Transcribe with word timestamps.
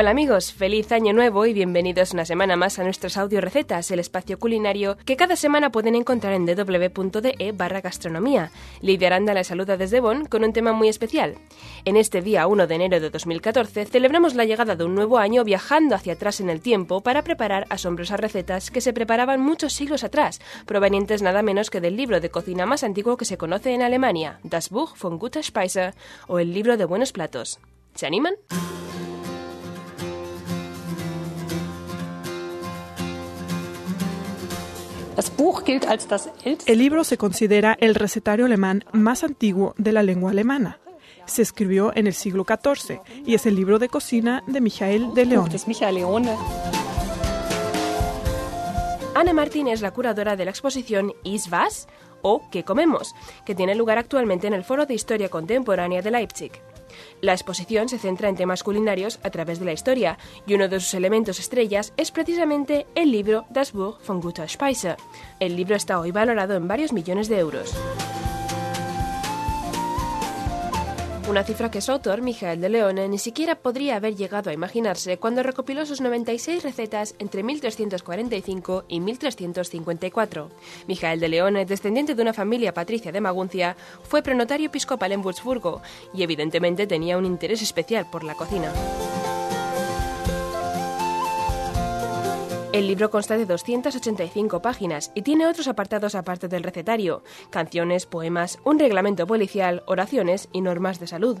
Hola 0.00 0.10
amigos, 0.10 0.52
feliz 0.52 0.92
año 0.92 1.12
nuevo 1.12 1.44
y 1.44 1.52
bienvenidos 1.52 2.12
una 2.12 2.24
semana 2.24 2.54
más 2.54 2.78
a 2.78 2.84
nuestras 2.84 3.16
audio 3.16 3.40
recetas, 3.40 3.90
el 3.90 3.98
espacio 3.98 4.38
culinario 4.38 4.96
que 5.04 5.16
cada 5.16 5.34
semana 5.34 5.72
pueden 5.72 5.96
encontrar 5.96 6.34
en 6.34 6.46
www.de 6.46 7.52
barra 7.52 7.80
gastronomía. 7.80 8.52
Lidia 8.80 9.08
Aranda 9.08 9.34
les 9.34 9.48
saluda 9.48 9.76
desde 9.76 9.98
Bonn 9.98 10.26
con 10.26 10.44
un 10.44 10.52
tema 10.52 10.72
muy 10.72 10.86
especial. 10.88 11.34
En 11.84 11.96
este 11.96 12.22
día 12.22 12.46
1 12.46 12.68
de 12.68 12.74
enero 12.76 13.00
de 13.00 13.10
2014 13.10 13.86
celebramos 13.86 14.36
la 14.36 14.44
llegada 14.44 14.76
de 14.76 14.84
un 14.84 14.94
nuevo 14.94 15.18
año 15.18 15.42
viajando 15.42 15.96
hacia 15.96 16.12
atrás 16.12 16.38
en 16.38 16.48
el 16.48 16.60
tiempo 16.60 17.00
para 17.00 17.24
preparar 17.24 17.66
asombrosas 17.68 18.20
recetas 18.20 18.70
que 18.70 18.80
se 18.80 18.92
preparaban 18.92 19.40
muchos 19.40 19.72
siglos 19.72 20.04
atrás, 20.04 20.40
provenientes 20.64 21.22
nada 21.22 21.42
menos 21.42 21.70
que 21.70 21.80
del 21.80 21.96
libro 21.96 22.20
de 22.20 22.30
cocina 22.30 22.66
más 22.66 22.84
antiguo 22.84 23.16
que 23.16 23.24
se 23.24 23.36
conoce 23.36 23.74
en 23.74 23.82
Alemania, 23.82 24.38
Das 24.44 24.70
Buch 24.70 24.96
von 24.96 25.18
Guter 25.18 25.42
Speise 25.42 25.92
o 26.28 26.38
el 26.38 26.54
libro 26.54 26.76
de 26.76 26.84
buenos 26.84 27.10
platos. 27.10 27.58
¿Se 27.96 28.06
animan? 28.06 28.34
El 36.66 36.78
libro 36.78 37.02
se 37.02 37.18
considera 37.18 37.76
el 37.80 37.96
recetario 37.96 38.46
alemán 38.46 38.84
más 38.92 39.24
antiguo 39.24 39.74
de 39.76 39.90
la 39.90 40.04
lengua 40.04 40.30
alemana. 40.30 40.78
Se 41.26 41.42
escribió 41.42 41.92
en 41.96 42.06
el 42.06 42.14
siglo 42.14 42.46
XIV 42.46 43.00
y 43.26 43.34
es 43.34 43.44
el 43.44 43.56
libro 43.56 43.80
de 43.80 43.88
cocina 43.88 44.44
de 44.46 44.60
Michael 44.60 45.14
de 45.14 45.26
León. 45.26 45.50
Ana 49.14 49.32
Martín 49.32 49.66
es 49.66 49.80
la 49.80 49.90
curadora 49.90 50.36
de 50.36 50.44
la 50.44 50.52
exposición 50.52 51.12
Is 51.24 51.50
was 51.50 51.88
o 52.22 52.48
¿Qué 52.52 52.62
comemos?, 52.62 53.14
que 53.44 53.56
tiene 53.56 53.74
lugar 53.74 53.98
actualmente 53.98 54.46
en 54.46 54.54
el 54.54 54.62
Foro 54.62 54.86
de 54.86 54.94
Historia 54.94 55.28
Contemporánea 55.28 56.00
de 56.00 56.12
Leipzig. 56.12 56.52
La 57.20 57.32
exposición 57.32 57.88
se 57.88 57.98
centra 57.98 58.28
en 58.28 58.36
temas 58.36 58.62
culinarios 58.62 59.18
a 59.22 59.30
través 59.30 59.58
de 59.58 59.64
la 59.64 59.72
historia, 59.72 60.18
y 60.46 60.54
uno 60.54 60.68
de 60.68 60.80
sus 60.80 60.94
elementos 60.94 61.38
estrellas 61.38 61.92
es 61.96 62.10
precisamente 62.10 62.86
el 62.94 63.12
libro 63.12 63.46
Das 63.50 63.72
Buch 63.72 63.98
von 64.06 64.20
Guter 64.20 64.48
Speise. 64.48 64.96
El 65.40 65.56
libro 65.56 65.76
está 65.76 66.00
hoy 66.00 66.10
valorado 66.10 66.54
en 66.54 66.68
varios 66.68 66.92
millones 66.92 67.28
de 67.28 67.38
euros. 67.38 67.74
Una 71.28 71.44
cifra 71.44 71.70
que 71.70 71.82
su 71.82 71.92
autor, 71.92 72.22
Michael 72.22 72.62
de 72.62 72.70
Leone, 72.70 73.06
ni 73.06 73.18
siquiera 73.18 73.54
podría 73.54 73.96
haber 73.96 74.16
llegado 74.16 74.48
a 74.48 74.54
imaginarse 74.54 75.18
cuando 75.18 75.42
recopiló 75.42 75.84
sus 75.84 76.00
96 76.00 76.62
recetas 76.62 77.14
entre 77.18 77.42
1345 77.42 78.86
y 78.88 79.00
1354. 79.00 80.50
Michael 80.86 81.20
de 81.20 81.28
Leone, 81.28 81.66
descendiente 81.66 82.14
de 82.14 82.22
una 82.22 82.32
familia 82.32 82.72
patricia 82.72 83.12
de 83.12 83.20
Maguncia, 83.20 83.76
fue 84.04 84.22
prenotario 84.22 84.68
episcopal 84.68 85.12
en 85.12 85.20
Würzburgo 85.20 85.82
y 86.14 86.22
evidentemente 86.22 86.86
tenía 86.86 87.18
un 87.18 87.26
interés 87.26 87.60
especial 87.60 88.08
por 88.10 88.24
la 88.24 88.34
cocina. 88.34 88.72
El 92.78 92.86
libro 92.86 93.10
consta 93.10 93.36
de 93.36 93.44
285 93.44 94.62
páginas 94.62 95.10
y 95.16 95.22
tiene 95.22 95.48
otros 95.48 95.66
apartados 95.66 96.14
aparte 96.14 96.46
del 96.46 96.62
recetario, 96.62 97.24
canciones, 97.50 98.06
poemas, 98.06 98.60
un 98.62 98.78
reglamento 98.78 99.26
policial, 99.26 99.82
oraciones 99.86 100.48
y 100.52 100.60
normas 100.60 101.00
de 101.00 101.08
salud. 101.08 101.38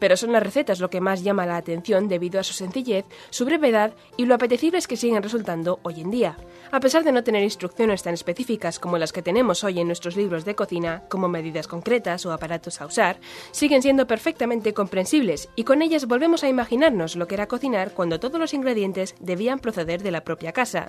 Pero 0.00 0.16
son 0.16 0.32
las 0.32 0.42
recetas 0.42 0.80
lo 0.80 0.90
que 0.90 1.00
más 1.00 1.22
llama 1.22 1.46
la 1.46 1.58
atención 1.58 2.08
debido 2.08 2.40
a 2.40 2.42
su 2.42 2.54
sencillez, 2.54 3.04
su 3.30 3.44
brevedad 3.44 3.94
y 4.16 4.24
lo 4.24 4.34
apetecibles 4.34 4.88
que 4.88 4.96
siguen 4.96 5.22
resultando 5.22 5.78
hoy 5.84 6.00
en 6.00 6.10
día. 6.10 6.36
A 6.72 6.80
pesar 6.80 7.04
de 7.04 7.12
no 7.12 7.22
tener 7.22 7.44
instrucciones 7.44 8.02
tan 8.02 8.14
específicas 8.14 8.80
como 8.80 8.98
las 8.98 9.12
que 9.12 9.22
tenemos 9.22 9.62
hoy 9.62 9.78
en 9.78 9.86
nuestros 9.86 10.16
libros 10.16 10.44
de 10.44 10.56
cocina, 10.56 11.04
como 11.08 11.28
medidas 11.28 11.68
concretas 11.68 12.26
o 12.26 12.32
aparatos 12.32 12.80
a 12.80 12.86
usar, 12.86 13.20
siguen 13.52 13.82
siendo 13.82 14.08
perfectamente 14.08 14.74
comprensibles 14.74 15.50
y 15.54 15.62
con 15.62 15.82
ellas 15.82 16.06
volvemos 16.06 16.42
a 16.42 16.48
imaginarnos 16.48 17.14
lo 17.14 17.28
que 17.28 17.36
era 17.36 17.46
cocinar 17.46 17.92
cuando 17.94 18.18
todos 18.18 18.40
los 18.40 18.54
ingredientes 18.54 19.14
debían 19.20 19.60
proceder 19.60 20.02
de 20.02 20.10
la 20.10 20.24
propia 20.24 20.50
casa 20.50 20.79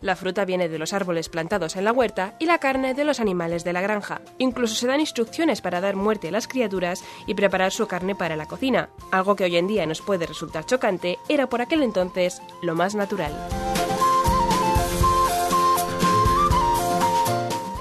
la 0.00 0.16
fruta 0.16 0.44
viene 0.44 0.68
de 0.68 0.78
los 0.78 0.92
árboles 0.92 1.28
plantados 1.28 1.76
en 1.76 1.84
la 1.84 1.92
huerta 1.92 2.36
y 2.38 2.46
la 2.46 2.58
carne 2.58 2.94
de 2.94 3.04
los 3.04 3.20
animales 3.20 3.64
de 3.64 3.72
la 3.72 3.80
granja. 3.80 4.20
Incluso 4.38 4.74
se 4.74 4.86
dan 4.86 5.00
instrucciones 5.00 5.60
para 5.60 5.80
dar 5.80 5.96
muerte 5.96 6.28
a 6.28 6.32
las 6.32 6.48
criaturas 6.48 7.04
y 7.26 7.34
preparar 7.34 7.72
su 7.72 7.86
carne 7.86 8.14
para 8.14 8.36
la 8.36 8.46
cocina. 8.46 8.90
Algo 9.10 9.36
que 9.36 9.44
hoy 9.44 9.56
en 9.56 9.66
día 9.66 9.86
nos 9.86 10.02
puede 10.02 10.26
resultar 10.26 10.66
chocante, 10.66 11.18
era 11.28 11.48
por 11.48 11.60
aquel 11.60 11.82
entonces 11.82 12.40
lo 12.62 12.74
más 12.74 12.94
natural. 12.94 13.32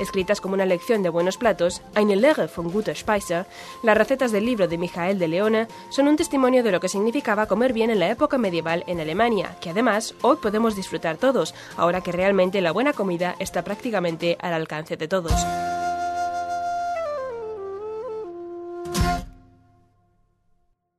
Escritas 0.03 0.39
como 0.39 0.53
una 0.53 0.65
lección 0.65 1.01
de 1.01 1.09
buenos 1.09 1.37
platos, 1.37 1.81
Eine 1.95 2.15
Lehre 2.15 2.47
von 2.55 2.71
guter 2.71 2.95
Speise, 2.95 3.45
las 3.81 3.97
recetas 3.97 4.31
del 4.31 4.45
libro 4.45 4.67
de 4.67 4.77
Michael 4.77 5.17
de 5.17 5.27
Leona 5.27 5.67
son 5.89 6.07
un 6.07 6.15
testimonio 6.15 6.61
de 6.61 6.71
lo 6.71 6.79
que 6.79 6.89
significaba 6.89 7.47
comer 7.47 7.73
bien 7.73 7.89
en 7.89 7.99
la 7.99 8.09
época 8.09 8.37
medieval 8.37 8.83
en 8.85 8.99
Alemania, 8.99 9.57
que 9.59 9.71
además 9.71 10.13
hoy 10.21 10.37
podemos 10.37 10.75
disfrutar 10.75 11.17
todos, 11.17 11.55
ahora 11.77 12.01
que 12.01 12.11
realmente 12.11 12.61
la 12.61 12.71
buena 12.71 12.93
comida 12.93 13.35
está 13.39 13.63
prácticamente 13.63 14.37
al 14.39 14.53
alcance 14.53 14.97
de 14.97 15.07
todos. 15.07 15.33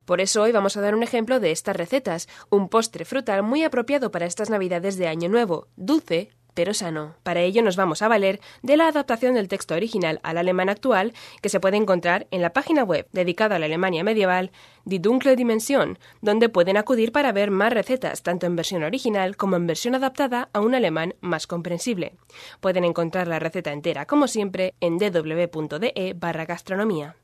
Por 0.04 0.20
eso 0.20 0.43
hoy 0.43 0.53
vamos 0.53 0.76
a 0.76 0.82
dar 0.82 0.94
un 0.94 1.03
ejemplo 1.03 1.41
de 1.41 1.50
estas 1.50 1.76
recetas, 1.76 2.28
un 2.50 2.69
postre 2.69 3.06
frutal 3.06 3.43
muy 3.43 3.64
apropiado 3.64 4.10
para 4.10 4.26
estas 4.26 4.50
navidades 4.50 4.98
de 4.98 5.09
Año 5.09 5.31
Nuevo, 5.31 5.69
dulce, 5.76 6.31
pero 6.54 6.72
sano. 6.75 7.15
Para 7.22 7.41
ello 7.41 7.62
nos 7.62 7.76
vamos 7.76 8.03
a 8.03 8.09
valer 8.09 8.41
de 8.62 8.76
la 8.76 8.88
adaptación 8.88 9.34
del 9.34 9.48
texto 9.48 9.75
original 9.75 10.20
al 10.22 10.38
alemán 10.38 10.69
actual 10.69 11.12
que 11.42 11.48
se 11.48 11.60
puede 11.60 11.76
encontrar 11.76 12.26
en 12.31 12.42
la 12.42 12.53
página 12.53 12.84
web 12.84 13.06
dedicada 13.12 13.56
a 13.56 13.59
la 13.59 13.66
Alemania 13.66 14.04
medieval 14.04 14.53
Die 14.84 14.98
Dunkle 14.98 15.37
Dimension, 15.37 15.98
donde 16.20 16.48
pueden 16.48 16.76
acudir 16.76 17.10
para 17.12 17.32
ver 17.32 17.50
más 17.50 17.72
recetas, 17.72 18.22
tanto 18.22 18.47
en 18.47 18.56
versión 18.56 18.82
original 18.82 19.37
como 19.37 19.56
en 19.56 19.66
versión 19.66 19.94
adaptada 19.94 20.48
a 20.53 20.60
un 20.60 20.75
alemán 20.75 21.14
más 21.20 21.47
comprensible. 21.47 22.14
Pueden 22.60 22.84
encontrar 22.84 23.28
la 23.28 23.38
receta 23.38 23.72
entera, 23.72 24.06
como 24.06 24.28
siempre, 24.28 24.75
en 24.81 24.98
www.de 24.98 26.14
barra 26.16 26.44
gastronomía. 26.44 27.16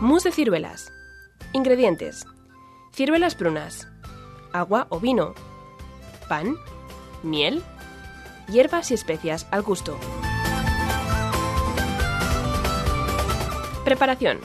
Mousse 0.00 0.28
de 0.28 0.32
ciruelas. 0.32 0.92
Ingredientes. 1.54 2.26
Ciruelas 2.92 3.34
prunas, 3.34 3.88
agua 4.52 4.86
o 4.90 5.00
vino, 5.00 5.34
pan, 6.28 6.56
miel, 7.22 7.62
hierbas 8.48 8.90
y 8.90 8.94
especias 8.94 9.46
al 9.50 9.62
gusto. 9.62 9.98
Preparación. 13.82 14.40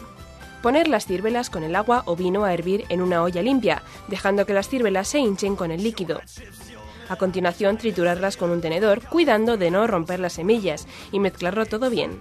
Poner 0.62 0.88
las 0.88 1.06
ciruelas 1.06 1.50
con 1.50 1.64
el 1.64 1.76
agua 1.76 2.04
o 2.06 2.16
vino 2.16 2.46
a 2.46 2.54
hervir 2.54 2.86
en 2.88 3.02
una 3.02 3.22
olla 3.22 3.42
limpia, 3.42 3.84
dejando 4.08 4.46
que 4.46 4.54
las 4.54 4.70
ciruelas 4.70 5.10
se 5.10 5.20
hinchen 5.20 5.58
con 5.58 5.72
el 5.72 5.84
líquido. 5.84 6.22
A 7.10 7.18
continuación, 7.18 7.78
triturarlas 7.78 8.38
con 8.38 8.50
un 8.50 8.62
tenedor, 8.62 9.02
cuidando 9.10 9.58
de 9.58 9.72
no 9.72 9.88
romper 9.88 10.22
las 10.22 10.34
semillas 10.34 10.88
y 11.12 11.20
mezclarlo 11.20 11.66
todo 11.66 11.90
bien. 11.90 12.18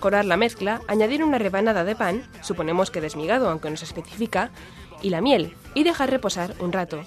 Corar 0.00 0.24
la 0.24 0.36
mezcla, 0.36 0.80
añadir 0.88 1.24
una 1.24 1.38
rebanada 1.38 1.84
de 1.84 1.96
pan, 1.96 2.28
suponemos 2.42 2.90
que 2.90 3.00
desmigado 3.00 3.48
aunque 3.48 3.70
no 3.70 3.76
se 3.76 3.84
especifica, 3.84 4.50
y 5.02 5.10
la 5.10 5.20
miel, 5.20 5.54
y 5.74 5.84
dejar 5.84 6.10
reposar 6.10 6.54
un 6.60 6.72
rato. 6.72 7.00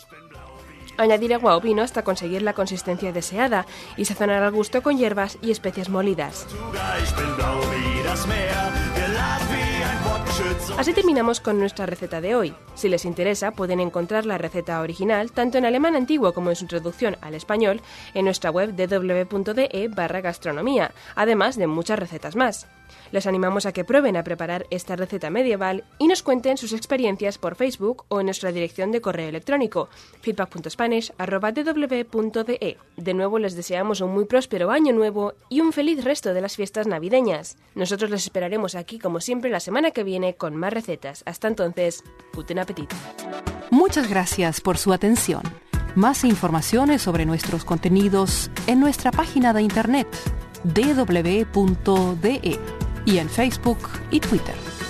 Añadir 0.98 1.34
agua 1.34 1.56
o 1.56 1.62
vino 1.62 1.82
hasta 1.82 2.04
conseguir 2.04 2.42
la 2.42 2.54
consistencia 2.54 3.14
deseada 3.14 3.66
y 3.96 4.06
sazonar 4.06 4.44
al 4.44 4.52
gusto 4.52 4.82
con 4.82 4.98
hierbas 4.98 5.38
y 5.42 5.52
especias 5.52 5.90
molidas. 5.90 6.46
Así 10.78 10.94
terminamos 10.94 11.40
con 11.40 11.60
nuestra 11.60 11.86
receta 11.86 12.22
de 12.22 12.36
hoy. 12.36 12.54
Si 12.76 12.90
les 12.90 13.06
interesa, 13.06 13.52
pueden 13.52 13.80
encontrar 13.80 14.26
la 14.26 14.38
receta 14.38 14.82
original 14.82 15.32
tanto 15.32 15.58
en 15.58 15.66
alemán 15.66 15.96
antiguo 15.96 16.34
como 16.34 16.50
en 16.50 16.56
su 16.56 16.68
traducción 16.68 17.18
al 17.22 17.34
español 17.34 17.82
en 18.14 18.26
nuestra 18.26 18.50
web 18.50 18.74
www.de 18.76 19.90
barra 19.94 20.22
gastronomía, 20.22 20.92
además 21.16 21.58
de 21.58 21.68
muchas 21.68 22.00
recetas 22.00 22.36
más. 22.36 22.68
Les 23.12 23.28
animamos 23.28 23.66
a 23.66 23.72
que 23.72 23.84
prueben 23.84 24.18
a 24.18 24.24
preparar 24.24 24.68
esta 24.70 24.96
receta 24.96 25.30
medieval 25.30 25.84
y 25.98 26.08
nos 26.08 26.24
cuenten 26.24 26.58
sus 26.58 26.74
experiencias 26.74 27.38
por 27.38 27.56
Facebook 27.56 28.06
o 28.08 28.20
en 28.20 28.28
nuestra 28.28 28.52
dirección 28.52 28.92
de 28.92 29.02
correo 29.02 29.30
electrónico 29.30 29.90
feedback.spanish.de. 30.22 32.78
De 32.98 33.14
nuevo 33.14 33.40
les 33.40 33.56
deseamos 33.56 34.02
un 34.02 34.14
muy 34.14 34.26
próspero 34.26 34.72
año 34.72 34.94
nuevo 34.94 35.34
y 35.50 35.62
un 35.62 35.74
feliz 35.74 36.04
resto 36.04 36.34
de 36.34 36.42
las 36.42 36.56
fiestas 36.56 36.88
navideñas. 36.88 37.58
Nosotros 37.76 38.10
les 38.10 38.24
esperaremos 38.24 38.76
aquí 38.76 39.00
como 39.00 39.20
siempre 39.20 39.50
la 39.50 39.60
semana 39.60 39.92
que 39.92 40.04
viene 40.04 40.36
con 40.36 40.56
más 40.56 40.74
recetas. 40.74 41.24
Hasta 41.26 41.48
entonces, 41.48 42.04
guten 42.34 42.60
appetit. 42.60 42.92
Muchas 43.72 44.10
gracias 44.10 44.62
por 44.62 44.78
su 44.78 44.94
atención. 44.94 45.44
Más 45.96 46.24
informaciones 46.24 47.02
sobre 47.02 47.26
nuestros 47.26 47.66
contenidos 47.66 48.52
en 48.68 48.80
nuestra 48.80 49.12
página 49.12 49.54
de 49.54 49.64
internet 49.64 50.08
www.de 50.64 52.60
y 53.10 53.18
en 53.18 53.30
Facebook 53.30 53.80
y 54.12 54.20
Twitter. 54.20 54.89